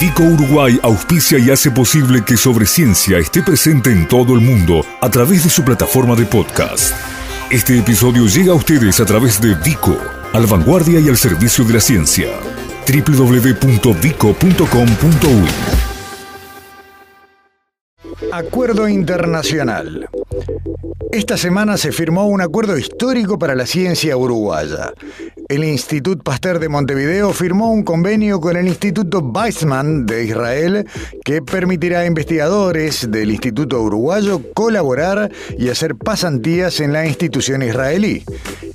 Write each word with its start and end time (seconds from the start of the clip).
Vico 0.00 0.22
Uruguay 0.22 0.80
auspicia 0.82 1.38
y 1.38 1.50
hace 1.50 1.70
posible 1.70 2.24
que 2.24 2.38
Sobre 2.38 2.64
Ciencia 2.64 3.18
esté 3.18 3.42
presente 3.42 3.90
en 3.90 4.08
todo 4.08 4.34
el 4.34 4.40
mundo 4.40 4.82
a 4.98 5.10
través 5.10 5.44
de 5.44 5.50
su 5.50 5.62
plataforma 5.62 6.16
de 6.16 6.24
podcast. 6.24 6.94
Este 7.50 7.78
episodio 7.78 8.24
llega 8.26 8.52
a 8.52 8.54
ustedes 8.54 8.98
a 8.98 9.04
través 9.04 9.42
de 9.42 9.54
Vico, 9.56 9.94
al 10.32 10.46
vanguardia 10.46 11.00
y 11.00 11.10
al 11.10 11.18
servicio 11.18 11.66
de 11.66 11.74
la 11.74 11.80
ciencia. 11.80 12.30
www.vico.com.uy 12.88 13.50
Acuerdo 18.32 18.88
Internacional. 18.88 20.08
Esta 21.12 21.36
semana 21.36 21.76
se 21.76 21.92
firmó 21.92 22.26
un 22.26 22.40
acuerdo 22.40 22.78
histórico 22.78 23.38
para 23.38 23.54
la 23.54 23.66
ciencia 23.66 24.16
uruguaya. 24.16 24.94
El 25.50 25.64
Instituto 25.64 26.22
Pasteur 26.22 26.60
de 26.60 26.68
Montevideo 26.68 27.32
firmó 27.32 27.72
un 27.72 27.82
convenio 27.82 28.40
con 28.40 28.56
el 28.56 28.68
Instituto 28.68 29.18
Weizmann 29.18 30.06
de 30.06 30.22
Israel 30.22 30.86
que 31.24 31.42
permitirá 31.42 31.98
a 31.98 32.06
investigadores 32.06 33.10
del 33.10 33.32
Instituto 33.32 33.82
Uruguayo 33.82 34.40
colaborar 34.54 35.32
y 35.58 35.68
hacer 35.68 35.96
pasantías 35.96 36.78
en 36.78 36.92
la 36.92 37.04
institución 37.04 37.64
israelí. 37.64 38.22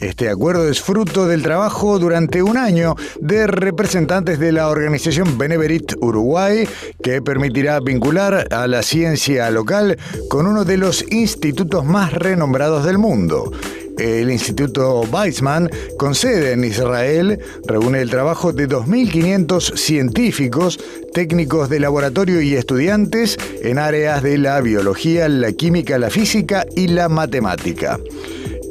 Este 0.00 0.30
acuerdo 0.30 0.66
es 0.66 0.80
fruto 0.80 1.26
del 1.26 1.42
trabajo 1.42 1.98
durante 1.98 2.42
un 2.42 2.56
año 2.56 2.96
de 3.20 3.46
representantes 3.46 4.38
de 4.38 4.52
la 4.52 4.70
organización 4.70 5.36
Beneverit 5.36 5.92
Uruguay, 6.00 6.66
que 7.02 7.20
permitirá 7.20 7.80
vincular 7.80 8.48
a 8.50 8.66
la 8.66 8.82
ciencia 8.82 9.50
local 9.50 9.98
con 10.30 10.46
uno 10.46 10.64
de 10.64 10.78
los 10.78 11.04
institutos 11.12 11.84
más 11.84 12.14
renombrados 12.14 12.86
del 12.86 12.96
mundo. 12.96 13.52
El 13.98 14.30
Instituto 14.30 15.02
Weizmann, 15.02 15.70
con 15.98 16.14
sede 16.14 16.52
en 16.52 16.64
Israel, 16.64 17.38
reúne 17.66 18.00
el 18.00 18.10
trabajo 18.10 18.52
de 18.52 18.68
2.500 18.68 19.76
científicos, 19.76 20.78
técnicos 21.12 21.68
de 21.68 21.80
laboratorio 21.80 22.40
y 22.40 22.54
estudiantes 22.54 23.36
en 23.62 23.78
áreas 23.78 24.22
de 24.22 24.38
la 24.38 24.60
biología, 24.60 25.28
la 25.28 25.52
química, 25.52 25.98
la 25.98 26.10
física 26.10 26.66
y 26.74 26.88
la 26.88 27.08
matemática. 27.08 27.98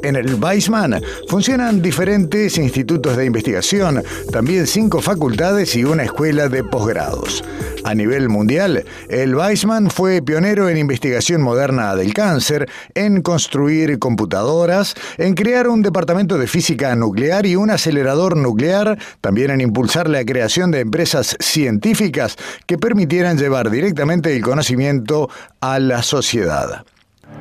En 0.02 0.16
el 0.16 0.34
Weizmann 0.34 1.00
funcionan 1.28 1.80
diferentes 1.80 2.58
institutos 2.58 3.16
de 3.16 3.24
investigación, 3.24 4.02
también 4.32 4.66
cinco 4.66 5.00
facultades 5.00 5.76
y 5.76 5.84
una 5.84 6.02
escuela 6.02 6.48
de 6.48 6.64
posgrados. 6.64 7.44
A 7.84 7.94
nivel 7.94 8.28
mundial, 8.28 8.84
el 9.08 9.34
Weizmann 9.34 9.90
fue 9.90 10.22
pionero 10.22 10.68
en 10.68 10.76
investigación 10.76 11.42
moderna 11.42 11.96
del 11.96 12.14
cáncer, 12.14 12.68
en 12.94 13.22
construir 13.22 13.98
computadoras, 13.98 14.94
en 15.18 15.34
crear 15.34 15.68
un 15.68 15.82
departamento 15.82 16.38
de 16.38 16.46
física 16.46 16.94
nuclear 16.94 17.44
y 17.44 17.56
un 17.56 17.70
acelerador 17.70 18.36
nuclear, 18.36 18.98
también 19.20 19.50
en 19.50 19.60
impulsar 19.60 20.08
la 20.08 20.24
creación 20.24 20.70
de 20.70 20.80
empresas 20.80 21.36
científicas 21.40 22.36
que 22.66 22.78
permitieran 22.78 23.36
llevar 23.36 23.70
directamente 23.70 24.34
el 24.36 24.42
conocimiento 24.42 25.28
a 25.60 25.78
la 25.80 26.02
sociedad. 26.02 26.84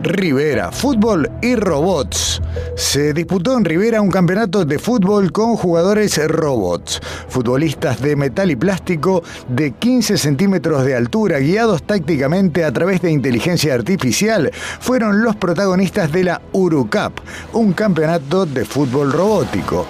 Rivera, 0.01 0.71
fútbol 0.71 1.29
y 1.41 1.55
robots. 1.55 2.41
Se 2.75 3.13
disputó 3.13 3.57
en 3.57 3.65
Rivera 3.65 4.01
un 4.01 4.09
campeonato 4.09 4.65
de 4.65 4.79
fútbol 4.79 5.31
con 5.31 5.55
jugadores 5.55 6.17
robots, 6.27 7.01
futbolistas 7.27 8.01
de 8.01 8.15
metal 8.15 8.49
y 8.51 8.55
plástico 8.55 9.23
de 9.47 9.71
15 9.71 10.17
centímetros 10.17 10.85
de 10.85 10.95
altura, 10.95 11.39
guiados 11.39 11.83
tácticamente 11.83 12.63
a 12.63 12.71
través 12.71 13.01
de 13.01 13.11
inteligencia 13.11 13.73
artificial, 13.73 14.51
fueron 14.79 15.21
los 15.21 15.35
protagonistas 15.35 16.11
de 16.11 16.23
la 16.23 16.41
Urucap, 16.51 17.13
un 17.53 17.73
campeonato 17.73 18.45
de 18.45 18.65
fútbol 18.65 19.11
robótico. 19.11 19.85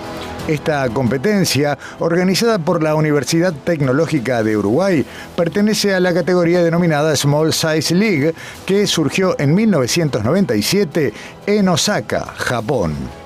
Esta 0.47 0.89
competencia, 0.89 1.77
organizada 1.99 2.57
por 2.57 2.81
la 2.81 2.95
Universidad 2.95 3.53
Tecnológica 3.53 4.43
de 4.43 4.57
Uruguay, 4.57 5.05
pertenece 5.35 5.93
a 5.93 5.99
la 5.99 6.13
categoría 6.13 6.63
denominada 6.63 7.15
Small 7.15 7.53
Size 7.53 7.93
League, 7.93 8.33
que 8.65 8.87
surgió 8.87 9.39
en 9.39 9.53
1997 9.53 11.13
en 11.45 11.69
Osaka, 11.69 12.25
Japón. 12.35 13.20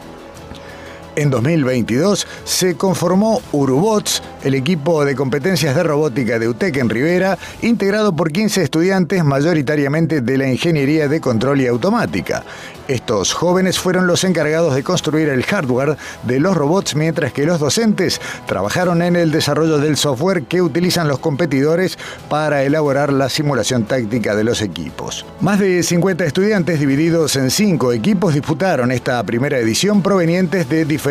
En 1.15 1.29
2022 1.29 2.27
se 2.43 2.75
conformó 2.75 3.41
Urubots, 3.53 4.21
el 4.43 4.53
equipo 4.53 5.05
de 5.05 5.15
competencias 5.15 5.73
de 5.73 5.81
robótica 5.81 6.39
de 6.39 6.49
UTEC 6.49 6.75
en 6.75 6.89
Rivera, 6.89 7.37
integrado 7.61 8.13
por 8.13 8.33
15 8.33 8.63
estudiantes 8.63 9.23
mayoritariamente 9.23 10.19
de 10.19 10.37
la 10.37 10.49
Ingeniería 10.49 11.07
de 11.07 11.21
Control 11.21 11.61
y 11.61 11.67
Automática. 11.67 12.43
Estos 12.89 13.33
jóvenes 13.33 13.79
fueron 13.79 14.07
los 14.07 14.23
encargados 14.25 14.75
de 14.75 14.83
construir 14.83 15.29
el 15.29 15.43
hardware 15.43 15.97
de 16.23 16.39
los 16.39 16.55
robots 16.55 16.95
mientras 16.95 17.33
que 17.33 17.45
los 17.45 17.59
docentes 17.59 18.21
trabajaron 18.45 19.01
en 19.01 19.15
el 19.15 19.31
desarrollo 19.31 19.79
del 19.79 19.97
software 19.97 20.43
que 20.43 20.61
utilizan 20.61 21.07
los 21.07 21.17
competidores 21.17 21.97
para 22.29 22.63
elaborar 22.63 23.11
la 23.11 23.29
simulación 23.29 23.85
táctica 23.85 24.35
de 24.35 24.43
los 24.43 24.61
equipos. 24.61 25.25
Más 25.39 25.59
de 25.59 25.81
50 25.81 26.25
estudiantes 26.25 26.79
divididos 26.79 27.37
en 27.37 27.49
cinco 27.49 27.91
equipos 27.91 28.33
disputaron 28.33 28.91
esta 28.91 29.23
primera 29.23 29.57
edición 29.57 30.03
provenientes 30.03 30.69
de 30.69 30.85
diferentes 30.85 31.04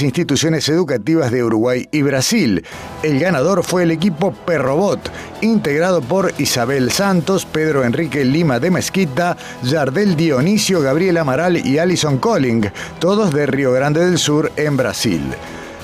instituciones 0.00 0.68
educativas 0.68 1.30
de 1.30 1.42
Uruguay 1.42 1.88
y 1.90 2.02
Brasil. 2.02 2.64
El 3.02 3.18
ganador 3.18 3.64
fue 3.64 3.82
el 3.82 3.90
equipo 3.90 4.32
Perrobot, 4.32 5.00
integrado 5.40 6.00
por 6.00 6.32
Isabel 6.38 6.90
Santos, 6.90 7.46
Pedro 7.46 7.84
Enrique 7.84 8.24
Lima 8.24 8.60
de 8.60 8.70
Mezquita, 8.70 9.36
Yardel 9.62 10.16
Dionisio, 10.16 10.80
Gabriela 10.80 11.22
Amaral 11.22 11.56
y 11.56 11.78
Alison 11.78 12.18
Colling, 12.18 12.70
todos 13.00 13.32
de 13.32 13.46
Río 13.46 13.72
Grande 13.72 14.04
del 14.04 14.18
Sur, 14.18 14.52
en 14.56 14.76
Brasil. 14.76 15.22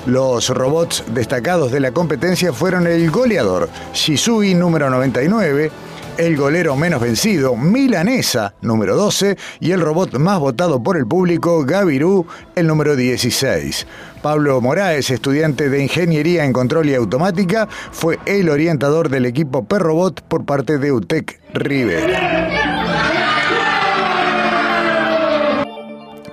Los 0.06 0.50
robots 0.50 1.03
destacados 1.09 1.72
de 1.72 1.81
la 1.81 1.91
competencia 1.91 2.53
fueron 2.53 2.87
el 2.87 3.10
goleador 3.10 3.69
Shisui 3.93 4.54
número 4.54 4.88
99, 4.88 5.72
el 6.19 6.37
golero 6.37 6.77
menos 6.77 7.00
vencido, 7.00 7.56
Milanesa, 7.56 8.54
número 8.62 8.97
12, 8.97 9.37
y 9.60 9.72
el 9.72 9.81
robot 9.81 10.19
más 10.19 10.38
votado 10.38 10.82
por 10.82 10.97
el 10.97 11.06
público, 11.06 11.65
Gavirú, 11.65 12.27
el 12.54 12.66
número 12.66 12.97
16. 12.97 13.87
Pablo 14.22 14.60
Moraes, 14.60 15.10
estudiante 15.10 15.69
de 15.69 15.82
Ingeniería 15.82 16.44
en 16.44 16.53
Control 16.53 16.88
y 16.88 16.94
Automática, 16.94 17.69
fue 17.93 18.19
el 18.27 18.49
orientador 18.49 19.09
del 19.09 19.27
equipo 19.27 19.65
Perrobot 19.65 20.22
por 20.22 20.44
parte 20.44 20.78
de 20.78 20.93
UTEC 20.93 21.41
River. 21.54 22.16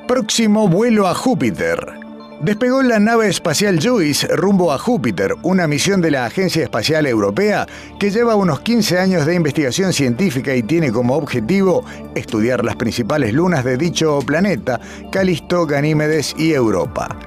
Próximo 0.08 0.68
vuelo 0.68 1.08
a 1.08 1.14
Júpiter. 1.14 2.03
Despegó 2.44 2.84
la 2.84 3.00
nave 3.00 3.30
espacial 3.30 3.80
JUICE 3.81 4.28
rumbo 4.36 4.74
a 4.74 4.78
Júpiter, 4.78 5.34
una 5.44 5.66
misión 5.66 6.02
de 6.02 6.12
la 6.12 6.26
Agencia 6.26 6.62
Espacial 6.62 7.06
Europea 7.06 7.66
que 7.98 8.12
lleva 8.12 8.36
unos 8.36 8.59
15 8.59 9.00
años 9.00 9.26
de 9.26 9.34
investigación 9.34 9.94
científica 9.94 10.53
y 10.53 10.62
tiene 10.62 10.92
como 10.92 11.16
objetivo 11.16 11.86
estudiar 12.16 12.66
las 12.66 12.76
principales 12.76 13.34
lunas 13.34 13.64
de 13.64 13.78
dicho 13.78 14.20
planeta, 14.26 14.82
Calisto, 15.09 15.66
Ganímedes 15.66 16.36
y 16.38 16.52
Europa. 16.52 17.18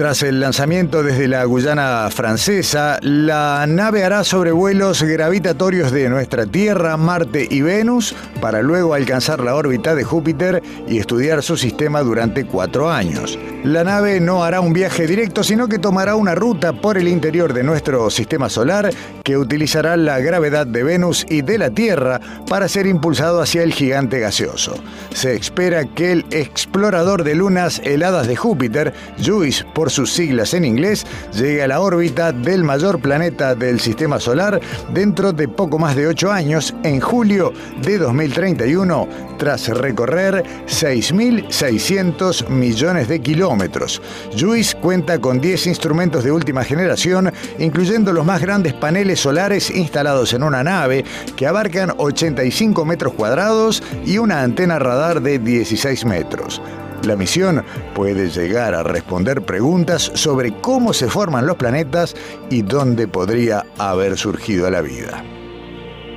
Tras 0.00 0.22
el 0.22 0.40
lanzamiento 0.40 1.02
desde 1.02 1.28
la 1.28 1.44
Guyana 1.44 2.08
francesa, 2.10 2.98
la 3.02 3.66
nave 3.68 4.02
hará 4.02 4.24
sobrevuelos 4.24 5.02
gravitatorios 5.02 5.92
de 5.92 6.08
nuestra 6.08 6.46
Tierra, 6.46 6.96
Marte 6.96 7.46
y 7.50 7.60
Venus 7.60 8.16
para 8.40 8.62
luego 8.62 8.94
alcanzar 8.94 9.40
la 9.40 9.54
órbita 9.54 9.94
de 9.94 10.02
Júpiter 10.02 10.62
y 10.88 10.96
estudiar 10.96 11.42
su 11.42 11.58
sistema 11.58 12.00
durante 12.00 12.46
cuatro 12.46 12.90
años. 12.90 13.38
La 13.62 13.84
nave 13.84 14.20
no 14.20 14.42
hará 14.42 14.62
un 14.62 14.72
viaje 14.72 15.06
directo, 15.06 15.44
sino 15.44 15.68
que 15.68 15.78
tomará 15.78 16.14
una 16.14 16.34
ruta 16.34 16.72
por 16.72 16.96
el 16.96 17.06
interior 17.06 17.52
de 17.52 17.62
nuestro 17.62 18.08
sistema 18.08 18.48
solar 18.48 18.88
que 19.22 19.36
utilizará 19.36 19.98
la 19.98 20.18
gravedad 20.18 20.66
de 20.66 20.82
Venus 20.82 21.26
y 21.28 21.42
de 21.42 21.58
la 21.58 21.68
Tierra 21.68 22.20
para 22.48 22.68
ser 22.68 22.86
impulsado 22.86 23.42
hacia 23.42 23.62
el 23.62 23.74
gigante 23.74 24.18
gaseoso. 24.18 24.82
Se 25.12 25.34
espera 25.34 25.84
que 25.84 26.12
el 26.12 26.24
explorador 26.30 27.22
de 27.22 27.34
lunas 27.34 27.82
heladas 27.84 28.26
de 28.28 28.36
Júpiter, 28.36 28.94
JUICE 29.22 29.66
por 29.74 29.89
sus 29.90 30.12
siglas 30.12 30.54
en 30.54 30.64
inglés, 30.64 31.06
llegue 31.32 31.62
a 31.62 31.68
la 31.68 31.80
órbita 31.80 32.32
del 32.32 32.64
mayor 32.64 33.00
planeta 33.00 33.54
del 33.54 33.80
sistema 33.80 34.18
solar 34.20 34.60
dentro 34.94 35.32
de 35.32 35.48
poco 35.48 35.78
más 35.78 35.96
de 35.96 36.06
ocho 36.06 36.32
años, 36.32 36.74
en 36.82 37.00
julio 37.00 37.52
de 37.82 37.98
2031, 37.98 39.08
tras 39.38 39.68
recorrer 39.68 40.42
6.600 40.66 42.48
millones 42.48 43.08
de 43.08 43.20
kilómetros. 43.20 44.00
JUICE 44.38 44.76
cuenta 44.76 45.20
con 45.20 45.40
10 45.40 45.66
instrumentos 45.66 46.24
de 46.24 46.32
última 46.32 46.64
generación, 46.64 47.32
incluyendo 47.58 48.12
los 48.12 48.24
más 48.24 48.40
grandes 48.40 48.74
paneles 48.74 49.20
solares 49.20 49.70
instalados 49.70 50.32
en 50.32 50.42
una 50.42 50.62
nave 50.62 51.04
que 51.36 51.46
abarcan 51.46 51.92
85 51.96 52.84
metros 52.84 53.14
cuadrados 53.14 53.82
y 54.04 54.18
una 54.18 54.42
antena 54.42 54.78
radar 54.78 55.20
de 55.20 55.38
16 55.38 56.04
metros. 56.04 56.60
La 57.04 57.16
misión 57.16 57.64
puede 57.94 58.28
llegar 58.28 58.74
a 58.74 58.82
responder 58.82 59.42
preguntas 59.42 60.10
sobre 60.14 60.52
cómo 60.60 60.92
se 60.92 61.08
forman 61.08 61.46
los 61.46 61.56
planetas 61.56 62.14
y 62.50 62.62
dónde 62.62 63.08
podría 63.08 63.64
haber 63.78 64.18
surgido 64.18 64.70
la 64.70 64.82
vida. 64.82 65.24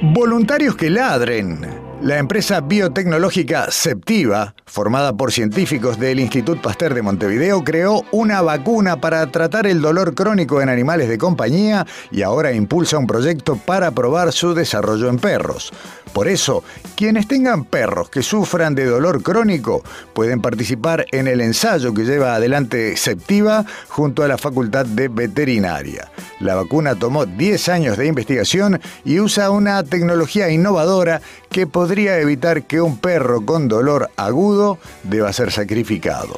Voluntarios 0.01 0.75
que 0.75 0.89
ladren. 0.89 1.82
La 2.03 2.17
empresa 2.17 2.59
biotecnológica 2.59 3.71
Septiva, 3.71 4.55
formada 4.65 5.15
por 5.15 5.31
científicos 5.31 5.97
del 5.97 6.19
Instituto 6.19 6.61
Pasteur 6.61 6.94
de 6.94 7.01
Montevideo, 7.01 7.63
creó 7.63 8.03
una 8.11 8.41
vacuna 8.41 9.00
para 9.00 9.25
tratar 9.27 9.67
el 9.67 9.79
dolor 9.79 10.13
crónico 10.13 10.61
en 10.61 10.67
animales 10.67 11.07
de 11.07 11.17
compañía 11.17 11.88
y 12.11 12.21
ahora 12.21 12.51
impulsa 12.51 12.97
un 12.97 13.07
proyecto 13.07 13.55
para 13.55 13.91
probar 13.91 14.33
su 14.33 14.53
desarrollo 14.53 15.07
en 15.07 15.17
perros. 15.17 15.71
Por 16.11 16.27
eso, 16.27 16.65
quienes 16.97 17.25
tengan 17.27 17.63
perros 17.63 18.09
que 18.09 18.21
sufran 18.21 18.75
de 18.75 18.85
dolor 18.85 19.23
crónico 19.23 19.81
pueden 20.13 20.41
participar 20.41 21.05
en 21.11 21.29
el 21.29 21.39
ensayo 21.39 21.94
que 21.94 22.03
lleva 22.03 22.35
adelante 22.35 22.97
Septiva 22.97 23.65
junto 23.88 24.23
a 24.23 24.27
la 24.27 24.38
Facultad 24.38 24.85
de 24.85 25.07
Veterinaria. 25.07 26.11
La 26.41 26.55
vacuna 26.55 26.95
tomó 26.95 27.25
10 27.25 27.69
años 27.69 27.97
de 27.97 28.07
investigación 28.07 28.81
y 29.05 29.21
usa 29.21 29.50
una 29.50 29.81
tecnología 29.83 30.50
innovadora 30.50 31.21
que 31.50 31.65
evitar 31.99 32.63
que 32.63 32.81
un 32.81 32.97
perro 32.97 33.45
con 33.45 33.67
dolor 33.67 34.09
agudo 34.17 34.79
deba 35.03 35.31
ser 35.31 35.51
sacrificado. 35.51 36.37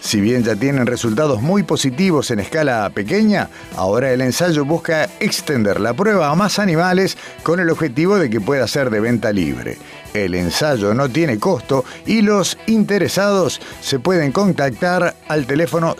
Si 0.00 0.20
bien 0.20 0.42
ya 0.42 0.56
tienen 0.56 0.86
resultados 0.86 1.42
muy 1.42 1.62
positivos 1.62 2.30
en 2.30 2.40
escala 2.40 2.90
pequeña, 2.90 3.50
ahora 3.76 4.10
el 4.10 4.22
ensayo 4.22 4.64
busca 4.64 5.04
extender 5.20 5.78
la 5.78 5.92
prueba 5.92 6.30
a 6.30 6.34
más 6.34 6.58
animales 6.58 7.18
con 7.42 7.60
el 7.60 7.68
objetivo 7.68 8.16
de 8.16 8.30
que 8.30 8.40
pueda 8.40 8.66
ser 8.66 8.88
de 8.88 9.00
venta 9.00 9.30
libre. 9.30 9.76
El 10.14 10.34
ensayo 10.34 10.94
no 10.94 11.10
tiene 11.10 11.38
costo 11.38 11.84
y 12.06 12.22
los 12.22 12.56
interesados 12.66 13.60
se 13.82 13.98
pueden 13.98 14.32
contactar 14.32 15.14
al 15.28 15.46
teléfono 15.46 15.94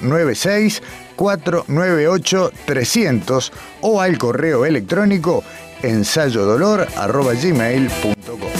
096 0.00 0.80
498 1.16 2.52
300 2.64 3.52
o 3.80 4.00
al 4.00 4.16
correo 4.16 4.64
electrónico 4.64 5.42
ensayodolor.gmail.com 5.82 8.59